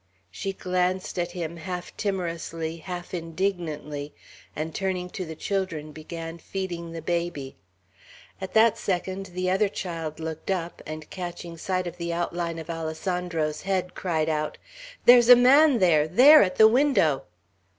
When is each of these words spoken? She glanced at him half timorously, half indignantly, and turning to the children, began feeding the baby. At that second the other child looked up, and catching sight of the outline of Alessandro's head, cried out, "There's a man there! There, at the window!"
She 0.31 0.51
glanced 0.51 1.19
at 1.19 1.33
him 1.33 1.57
half 1.57 1.95
timorously, 1.95 2.77
half 2.77 3.13
indignantly, 3.13 4.15
and 4.55 4.73
turning 4.73 5.11
to 5.11 5.25
the 5.25 5.35
children, 5.35 5.91
began 5.91 6.39
feeding 6.39 6.91
the 6.91 7.03
baby. 7.03 7.55
At 8.41 8.55
that 8.55 8.79
second 8.79 9.27
the 9.27 9.51
other 9.51 9.69
child 9.69 10.19
looked 10.19 10.49
up, 10.49 10.81
and 10.87 11.07
catching 11.11 11.55
sight 11.55 11.85
of 11.85 11.97
the 11.97 12.11
outline 12.13 12.57
of 12.57 12.67
Alessandro's 12.71 13.61
head, 13.61 13.93
cried 13.93 14.27
out, 14.27 14.57
"There's 15.05 15.29
a 15.29 15.35
man 15.35 15.77
there! 15.77 16.07
There, 16.07 16.41
at 16.41 16.55
the 16.55 16.67
window!" 16.67 17.25